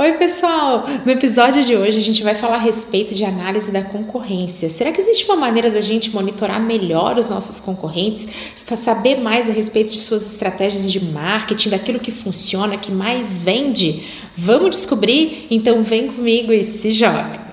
[0.00, 0.86] Oi, pessoal!
[1.04, 4.70] No episódio de hoje a gente vai falar a respeito de análise da concorrência.
[4.70, 8.26] Será que existe uma maneira da gente monitorar melhor os nossos concorrentes,
[8.64, 13.38] para saber mais a respeito de suas estratégias de marketing, daquilo que funciona, que mais
[13.38, 14.04] vende?
[14.34, 15.46] Vamos descobrir?
[15.50, 17.49] Então vem comigo e se joga!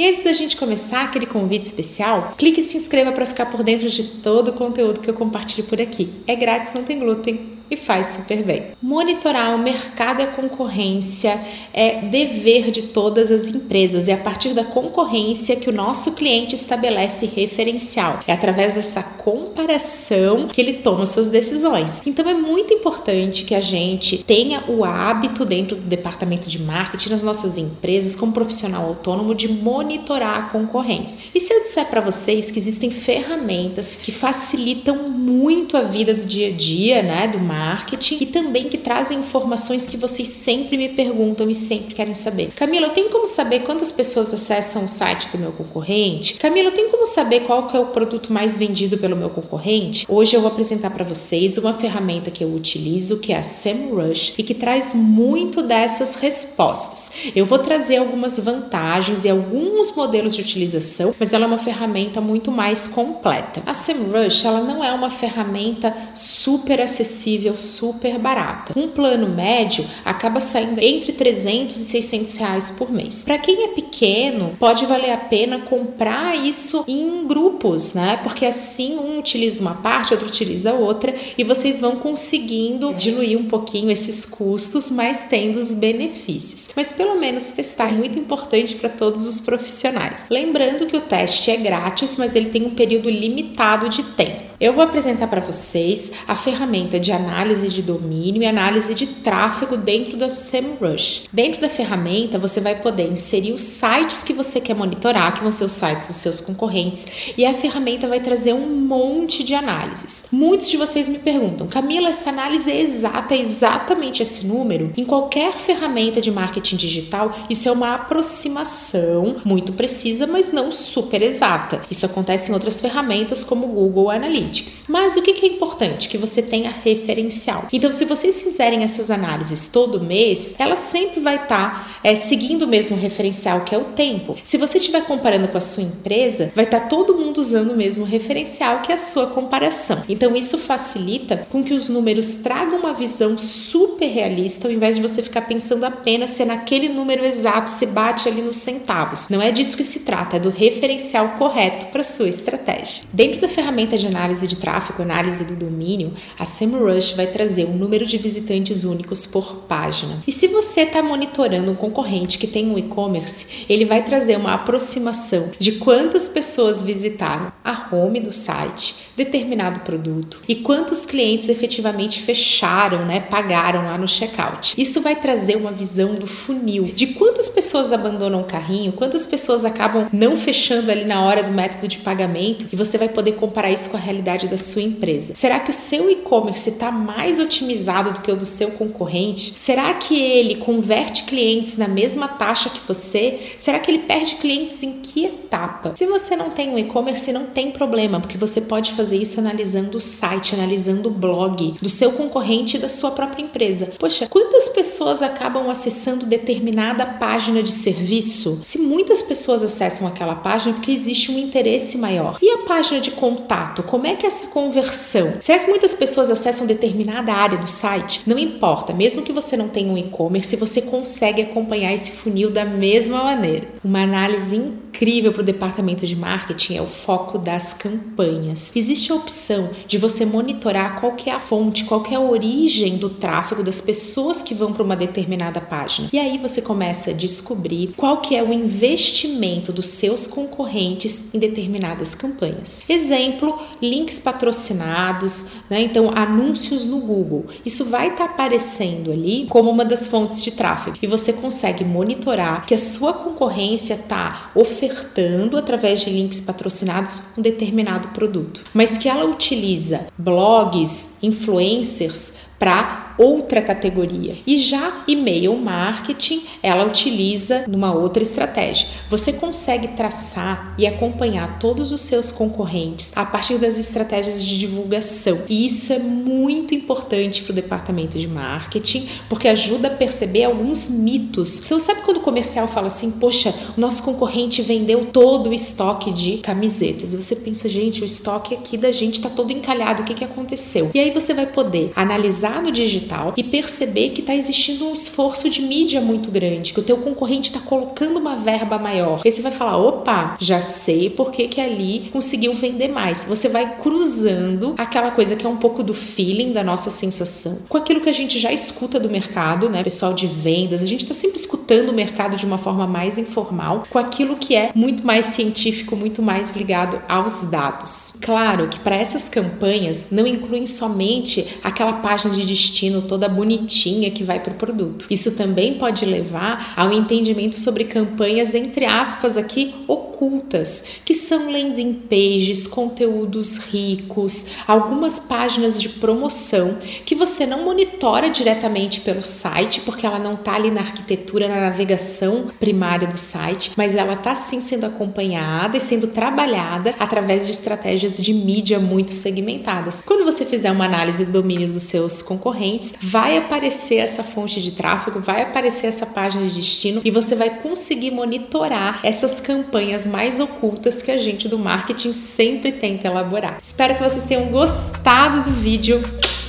[0.00, 3.62] E antes da gente começar aquele convite especial, clique e se inscreva para ficar por
[3.62, 6.10] dentro de todo o conteúdo que eu compartilho por aqui.
[6.26, 8.64] É grátis, não tem glúten e faz super bem.
[8.82, 11.40] Monitorar o mercado e a concorrência
[11.72, 14.08] é dever de todas as empresas.
[14.08, 18.20] É a partir da concorrência que o nosso cliente estabelece referencial.
[18.26, 22.02] É através dessa comparação que ele toma suas decisões.
[22.04, 27.10] Então é muito importante que a gente tenha o hábito dentro do departamento de marketing
[27.10, 31.28] nas nossas empresas, como profissional autônomo, de monitorar a concorrência.
[31.34, 36.24] E se eu disser para vocês que existem ferramentas que facilitam muito a vida do
[36.24, 40.78] dia a dia, né, do marketing, marketing e também que trazem informações que vocês sempre
[40.78, 42.52] me perguntam e sempre querem saber.
[42.56, 46.34] Camila, tenho como saber quantas pessoas acessam o site do meu concorrente?
[46.34, 50.06] Camila, tenho como saber qual que é o produto mais vendido pelo meu concorrente?
[50.08, 54.34] Hoje eu vou apresentar para vocês uma ferramenta que eu utilizo, que é a SEMrush
[54.38, 57.10] e que traz muito dessas respostas.
[57.36, 62.20] Eu vou trazer algumas vantagens e alguns modelos de utilização, mas ela é uma ferramenta
[62.20, 63.62] muito mais completa.
[63.66, 68.72] A SEMrush, ela não é uma ferramenta super acessível super barata.
[68.76, 73.24] Um plano médio acaba saindo entre 300 e 600 reais por mês.
[73.24, 78.18] Para quem é pequeno, pode valer a pena comprar isso em grupos, né?
[78.22, 83.44] Porque assim um utiliza uma parte, outro utiliza outra e vocês vão conseguindo diluir um
[83.44, 86.70] pouquinho esses custos, mas tendo os benefícios.
[86.74, 90.28] Mas pelo menos testar é muito importante para todos os profissionais.
[90.30, 94.39] Lembrando que o teste é grátis, mas ele tem um período limitado de tempo.
[94.60, 99.74] Eu vou apresentar para vocês a ferramenta de análise de domínio e análise de tráfego
[99.74, 101.30] dentro da SEMrush.
[101.32, 105.50] Dentro da ferramenta, você vai poder inserir os sites que você quer monitorar, que vão
[105.50, 107.06] ser os sites dos seus concorrentes,
[107.38, 110.26] e a ferramenta vai trazer um monte de análises.
[110.30, 114.92] Muitos de vocês me perguntam, Camila, essa análise é exata, é exatamente esse número?
[114.94, 121.22] Em qualquer ferramenta de marketing digital, isso é uma aproximação muito precisa, mas não super
[121.22, 121.80] exata.
[121.90, 124.49] Isso acontece em outras ferramentas como Google Analytics.
[124.50, 124.84] Analytics.
[124.88, 126.08] Mas o que é importante?
[126.08, 127.68] Que você tenha referencial.
[127.72, 132.62] Então, se vocês fizerem essas análises todo mês, ela sempre vai estar tá, é, seguindo
[132.62, 134.36] o mesmo referencial que é o tempo.
[134.42, 137.76] Se você estiver comparando com a sua empresa, vai estar tá todo mundo usando o
[137.76, 140.02] mesmo referencial que é a sua comparação.
[140.08, 145.02] Então, isso facilita com que os números tragam uma visão super realista, ao invés de
[145.02, 149.28] você ficar pensando apenas se é naquele número exato se bate ali nos centavos.
[149.28, 153.04] Não é disso que se trata, é do referencial correto para sua estratégia.
[153.12, 157.64] Dentro da ferramenta de análise análise de tráfego, análise do domínio, a SEMrush vai trazer
[157.64, 160.22] um número de visitantes únicos por página.
[160.26, 164.54] E se você está monitorando um concorrente que tem um e-commerce, ele vai trazer uma
[164.54, 172.22] aproximação de quantas pessoas visitaram a home do site, determinado produto e quantos clientes efetivamente
[172.22, 174.74] fecharam, né, pagaram lá no checkout.
[174.80, 179.64] Isso vai trazer uma visão do funil, de quantas pessoas abandonam o carrinho, quantas pessoas
[179.64, 183.70] acabam não fechando ali na hora do método de pagamento e você vai poder comparar
[183.70, 185.34] isso com a realidade da sua empresa?
[185.34, 189.52] Será que o seu e-commerce está mais otimizado do que o do seu concorrente?
[189.56, 193.54] Será que ele converte clientes na mesma taxa que você?
[193.58, 195.92] Será que ele perde clientes em que etapa?
[195.96, 199.98] Se você não tem um e-commerce, não tem problema, porque você pode fazer isso analisando
[199.98, 203.92] o site, analisando o blog do seu concorrente e da sua própria empresa.
[203.98, 208.60] Poxa, quantas pessoas acabam acessando determinada página de serviço?
[208.64, 212.38] Se muitas pessoas acessam aquela página, é porque existe um interesse maior.
[212.40, 215.34] E a página de contato, como é que é essa conversão?
[215.40, 218.22] Será que muitas pessoas acessam determinada área do site?
[218.26, 222.64] Não importa, mesmo que você não tenha um e-commerce, você consegue acompanhar esse funil da
[222.64, 223.68] mesma maneira.
[223.84, 228.70] Uma análise incrível para o departamento de marketing é o foco das campanhas.
[228.74, 233.08] Existe a opção de você monitorar qual é a fonte, qual é a origem do
[233.08, 236.08] tráfego das pessoas que vão para uma determinada página.
[236.12, 241.38] E aí você começa a descobrir qual que é o investimento dos seus concorrentes em
[241.38, 242.82] determinadas campanhas.
[242.88, 243.58] Exemplo,
[244.00, 245.82] links patrocinados, né?
[245.82, 247.46] Então, anúncios no Google.
[247.64, 251.84] Isso vai estar tá aparecendo ali como uma das fontes de tráfego e você consegue
[251.84, 258.96] monitorar que a sua concorrência está ofertando através de links patrocinados um determinado produto, mas
[258.96, 264.36] que ela utiliza blogs, influencers para outra categoria.
[264.46, 268.88] E já e-mail marketing, ela utiliza numa outra estratégia.
[269.08, 275.42] Você consegue traçar e acompanhar todos os seus concorrentes a partir das estratégias de divulgação.
[275.48, 280.88] E isso é muito importante para o departamento de marketing, porque ajuda a perceber alguns
[280.88, 281.62] mitos.
[281.64, 286.12] Então, sabe quando o comercial fala assim: "Poxa, o nosso concorrente vendeu todo o estoque
[286.12, 287.12] de camisetas".
[287.12, 290.02] E você pensa: "Gente, o estoque aqui da gente está todo encalhado.
[290.02, 290.90] O que que aconteceu?".
[290.94, 294.92] E aí você vai poder analisar no digital digital e perceber que está existindo um
[294.92, 299.22] esforço de mídia muito grande, que o teu concorrente está colocando uma verba maior.
[299.24, 303.24] E você vai falar, opa, já sei por que, que ali conseguiu vender mais.
[303.24, 307.76] Você vai cruzando aquela coisa que é um pouco do feeling, da nossa sensação, com
[307.76, 309.82] aquilo que a gente já escuta do mercado, né?
[309.82, 313.84] Pessoal de vendas, a gente está sempre escutando o mercado de uma forma mais informal,
[313.88, 318.14] com aquilo que é muito mais científico, muito mais ligado aos dados.
[318.20, 324.24] Claro que para essas campanhas não incluem somente aquela página de destino toda bonitinha que
[324.24, 325.06] vai para o produto.
[325.10, 329.74] Isso também pode levar ao entendimento sobre campanhas, entre aspas, aqui
[330.20, 336.76] ocultas, que são landing pages, conteúdos ricos, algumas páginas de promoção
[337.06, 341.60] que você não monitora diretamente pelo site, porque ela não está ali na arquitetura, na
[341.60, 347.52] navegação primária do site, mas ela está sim sendo acompanhada e sendo trabalhada através de
[347.52, 350.02] estratégias de mídia muito segmentadas.
[350.04, 354.72] Quando você fizer uma análise do domínio dos seus concorrentes, vai aparecer essa fonte de
[354.72, 360.40] tráfego, vai aparecer essa página de destino e você vai conseguir monitorar essas campanhas mais
[360.40, 363.58] ocultas que a gente do marketing sempre tenta elaborar.
[363.62, 366.02] Espero que vocês tenham gostado do vídeo.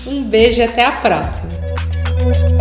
[0.06, 2.61] Um beijo e até a próxima!